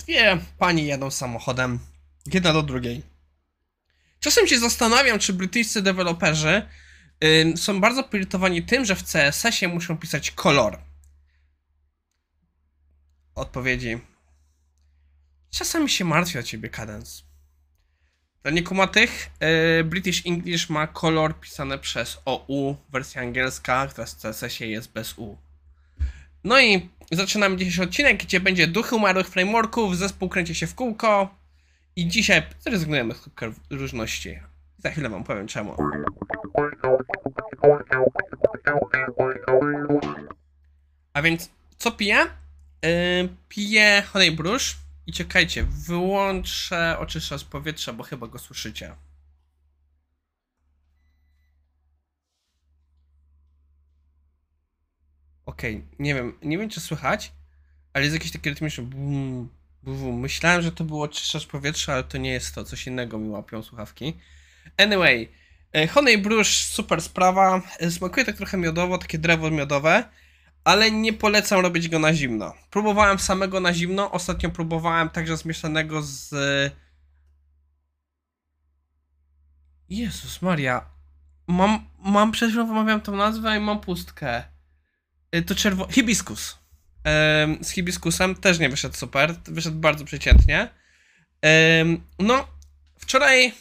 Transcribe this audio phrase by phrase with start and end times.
[0.00, 1.78] Dwie panie jadą samochodem,
[2.26, 3.02] jedna do drugiej.
[4.20, 6.68] Czasem się zastanawiam, czy brytyjscy deweloperzy
[7.24, 10.78] ym, są bardzo poirytowani tym, że w CSS-ie muszą pisać kolor.
[13.34, 13.98] Odpowiedzi.
[15.50, 17.22] Czasami się martwię o ciebie, Cadence.
[18.42, 24.70] Dla niekumatych, yy, British English ma kolor pisane przez OU, wersja angielska, która w CSS-ie
[24.70, 25.38] jest bez U.
[26.44, 31.34] No i zaczynamy dzisiejszy odcinek, gdzie będzie duchy umarłych frameworków, zespół kręci się w kółko
[31.96, 34.38] i dzisiaj zrezygnujemy z różności.
[34.78, 35.76] Za chwilę wam powiem czemu.
[41.12, 42.16] A więc, co piję?
[42.82, 42.90] Yy,
[43.48, 48.94] piję Honey Brush i czekajcie, wyłączę oczyszczacz powietrza, bo chyba go słyszycie.
[55.60, 57.32] Okej, nie wiem, nie wiem czy słychać,
[57.92, 59.48] ale jest jakieś takie rytmiczne bum,
[59.82, 60.20] bum.
[60.20, 63.62] Myślałem, że to było oczyszczacz powietrza, ale to nie jest to, coś innego mi łapią
[63.62, 64.16] słuchawki.
[64.76, 65.28] Anyway,
[65.72, 70.04] e, Honey Brush, super sprawa, E, smakuje tak trochę miodowo, takie drewo miodowe,
[70.64, 72.54] ale nie polecam robić go na zimno.
[72.70, 76.34] Próbowałem samego na zimno, ostatnio próbowałem także zmieszanego z...
[79.88, 80.84] Jezus Maria,
[81.46, 84.59] mam, mam przed wymawiam tą nazwę i mam pustkę.
[85.36, 85.88] Y, To czerwo...
[85.90, 86.58] Hibiskus.
[87.04, 90.68] Em, z hibiskusem też nie wyszedł super, wyszedł bardzo przeciętnie.
[91.42, 92.48] Em, no,
[92.98, 93.52] wczoraj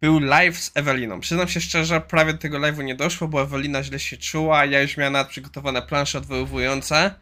[0.00, 1.20] był live z Eweliną.
[1.20, 4.82] Przyznam się szczerze, prawie do tego live'u nie doszło, bo Ewelina źle się czuła, ja
[4.82, 7.14] już miałem nawet przygotowane plansze odwoływujące,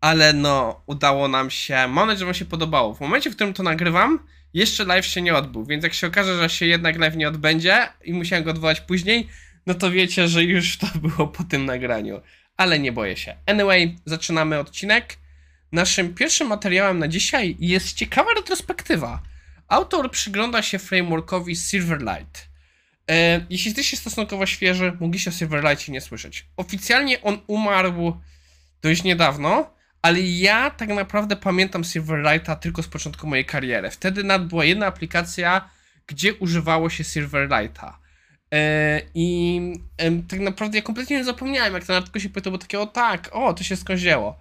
[0.00, 1.88] ale no, udało nam się.
[1.88, 2.94] Mam nadzieję, że wam się podobało.
[2.94, 4.18] W momencie, w którym to nagrywam,
[4.54, 7.88] jeszcze live się nie odbył, więc jak się okaże, że się jednak live nie odbędzie
[8.04, 9.28] i musiałem go odwołać później,
[9.66, 12.20] no to wiecie, że już to było po tym nagraniu.
[12.58, 13.36] Ale nie boję się.
[13.46, 15.18] Anyway, zaczynamy odcinek.
[15.72, 19.22] Naszym pierwszym materiałem na dzisiaj jest ciekawa retrospektywa.
[19.68, 22.48] Autor przygląda się frameworkowi Silverlight.
[23.10, 26.46] E, jeśli jesteście stosunkowo świeży, mogliście o Silverlightie nie słyszeć.
[26.56, 28.20] Oficjalnie on umarł
[28.82, 29.70] dość niedawno,
[30.02, 33.90] ale ja tak naprawdę pamiętam Silverlighta tylko z początku mojej kariery.
[33.90, 35.70] Wtedy nawet była jedna aplikacja,
[36.06, 37.98] gdzie używało się Silverlighta.
[38.54, 39.60] E, I
[39.98, 42.86] em, tak naprawdę ja kompletnie nie zapomniałem, jak ten artykuł się pytał, bo takie, o
[42.86, 44.38] tak, o, to się skąd wzięło.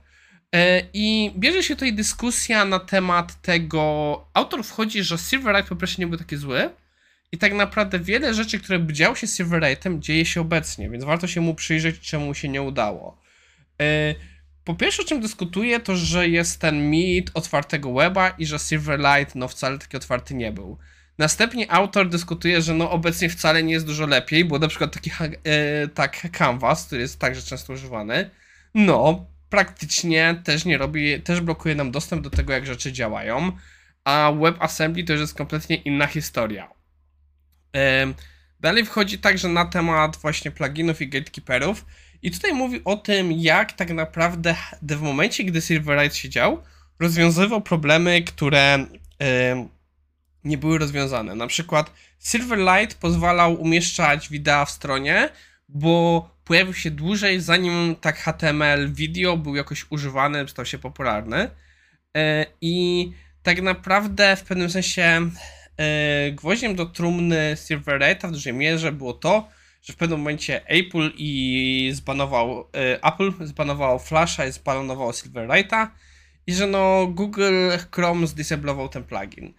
[0.56, 4.26] E, I bierze się tutaj dyskusja na temat tego.
[4.34, 6.70] Autor wchodzi, że Silverlight po prostu nie był taki zły.
[7.32, 11.04] I tak naprawdę wiele rzeczy, które by działy się z Silverlightem, dzieje się obecnie, więc
[11.04, 13.22] warto się mu przyjrzeć, czemu mu się nie udało.
[13.82, 14.16] E,
[14.64, 19.36] Po pierwsze, o czym dyskutuje, to że jest ten mit otwartego weba i że Silverlight
[19.36, 20.78] no wcale taki otwarty nie był.
[21.18, 25.12] Następnie autor dyskutuje, że no obecnie wcale nie jest dużo lepiej, bo na przykład taki
[25.22, 28.30] e, tak Canvas, który jest także często używany,
[28.74, 33.52] no praktycznie też nie robi, też blokuje nam dostęp do tego, jak rzeczy działają,
[34.04, 36.70] a WebAssembly to już jest kompletnie inna historia.
[38.60, 41.86] Dalej wchodzi także na temat właśnie pluginów i gatekeeperów
[42.22, 46.64] i tutaj mówi o tym, jak tak naprawdę w momencie, gdy Silverlight siedział,
[47.00, 48.86] rozwiązywał problemy, które
[50.48, 51.36] nie były rozwiązane.
[51.36, 55.30] Na przykład Silverlight pozwalał umieszczać wideo w stronie,
[55.70, 61.50] bo pojawił się dłużej, zanim tak HTML video był jakoś używany, stał się popularny.
[62.18, 63.12] E, I
[63.44, 65.30] tak naprawdę w pewnym sensie
[65.78, 69.50] e, gwoździem do trumny Silverlighta w dużej mierze było to,
[69.84, 75.92] że w pewnym momencie Apple i zbanował e, Apple zbanowało Flasha i zbanowało Silverlighta
[76.48, 79.54] i że no Google Chrome zdisablował ten plugin.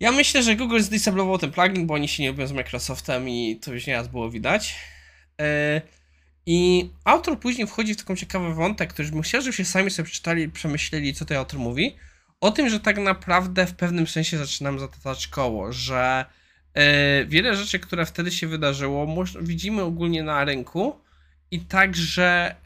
[0.00, 3.58] Ja myślę, że Google zdisablował ten plugin, bo oni się nie lubią z Microsoftem i
[3.62, 4.74] to już nieraz było widać.
[5.40, 5.82] E,
[6.46, 10.48] I autor później wchodzi w taką ciekawy wątek, który myślę, że się sami sobie przeczytali
[10.48, 11.96] przemyśleli, co ten autor mówi.
[12.40, 16.24] O tym, że tak naprawdę w pewnym sensie zaczynamy zataczać koło, że
[16.74, 21.00] e, wiele rzeczy, które wtedy się wydarzyło, widzimy ogólnie na rynku
[21.50, 22.56] i także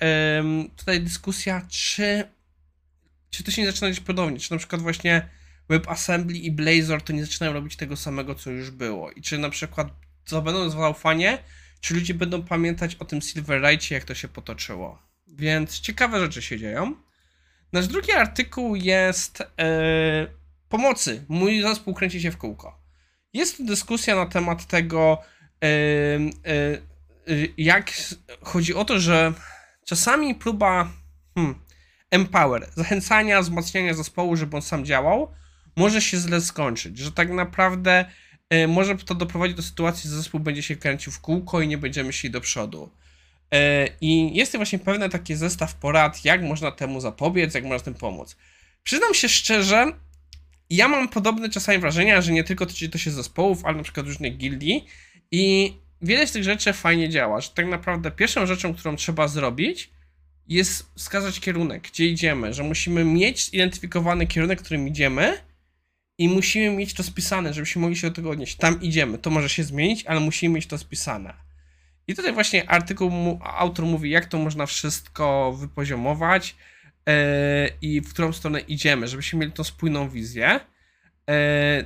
[0.77, 2.25] tutaj dyskusja, czy,
[3.31, 5.29] czy to się nie zaczyna dziać podobnie, czy na przykład właśnie
[5.71, 9.51] WebAssembly i Blazor to nie zaczynają robić tego samego, co już było i czy na
[9.51, 9.89] przykład
[10.25, 11.39] to będą zaufanie,
[11.81, 15.03] czy ludzie będą pamiętać o tym Silverlightie, jak to się potoczyło.
[15.27, 16.95] Więc ciekawe rzeczy się dzieją.
[17.73, 19.47] Nasz drugi artykuł jest e,
[20.69, 21.25] pomocy.
[21.29, 22.81] Mój zespół kręci się w kółko.
[23.33, 25.19] Jest tu dyskusja na temat tego,
[25.65, 26.79] e, e,
[27.59, 27.93] jak
[28.43, 29.33] chodzi o to, że
[29.85, 30.91] czasami próba
[31.35, 31.55] hmm,
[32.11, 35.35] empower, zachęcania, wzmacniania zespołu, żeby on sam działał,
[35.77, 36.99] może się źle skończyć.
[36.99, 38.05] Że tak naprawdę
[38.51, 41.79] e, może to doprowadzić do sytuacji, że zespół będzie się kręcił w kółko i nie
[41.79, 42.91] będziemy szli do przodu.
[43.53, 47.85] E, I jest to właśnie pewne taki zestaw porad, jak można temu zapobiec, jak można
[47.85, 48.37] tym pomóc.
[48.83, 49.93] Przyznam się szczerze,
[50.71, 54.07] ja mam podobne czasami wrażenia, że nie tylko tyczy to się zespołów, ale na przykład
[54.07, 54.87] różnych gildii
[55.31, 59.91] i wiele z tych rzeczy fajnie działa, że tak naprawdę pierwszą rzeczą, którą trzeba zrobić
[60.49, 65.39] jest wskazać kierunek, gdzie idziemy, że musimy mieć zidentyfikowany kierunek, którym idziemy
[66.21, 68.57] i musimy mieć to spisane, żebyśmy mogli się do tego odnieść.
[68.57, 71.35] Tam idziemy, to może się zmienić, ale musimy mieć to spisane.
[72.07, 73.11] I tutaj właśnie artykuł,
[73.43, 76.57] autor mówi, jak to można wszystko wypoziomować
[77.07, 77.15] yy,
[77.83, 80.61] i w którą stronę idziemy, żebyśmy mieli tą spójną wizję.
[81.29, 81.35] Yy,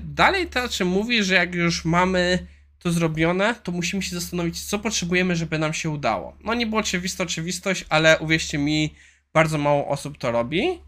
[0.02, 2.46] dalej Thatcher mówi, że jak już mamy
[2.78, 6.36] to zrobione, to musimy się zastanowić, co potrzebujemy, żeby nam się udało.
[6.44, 8.94] No nie było oczywista oczywistość, ale uwierzcie mi,
[9.32, 10.78] bardzo mało osób to robi.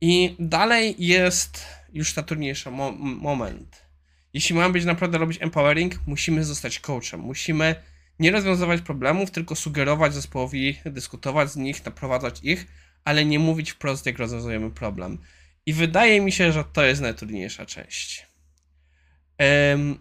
[0.00, 3.90] I dalej jest już ta trudniejsza mo moment.
[4.32, 7.20] Jeśli mamy być naprawdę robić empowering, musimy zostać coachem.
[7.20, 7.74] Musimy
[8.18, 12.66] nie rozwiązywać problemów, tylko sugerować zespołowi, dyskutować z nich, naprowadzać ich,
[13.04, 15.18] ale nie mówić wprost, jak rozwiązujemy problem.
[15.66, 18.26] I wydaje mi się, że to jest najtrudniejsza część.
[19.38, 19.98] Um,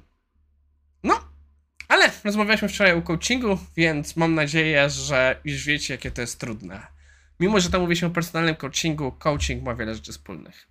[1.03, 1.29] no,
[1.87, 6.87] ale rozmawialiśmy wczoraj o coachingu, więc mam nadzieję, że już wiecie, jakie to jest trudne.
[7.39, 10.67] Mimo, że tam mówiliśmy o personalnym coachingu, coaching ma wiele rzeczy wspólnych.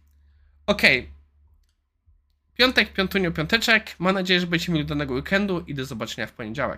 [0.69, 0.99] Okej.
[0.99, 1.12] Okay.
[2.56, 3.94] Piątek, piątunio, piąteczek.
[3.99, 6.67] Mam nadzieję, że będziecie mieli danego weekendu i do zobaczenia w poniedziałek.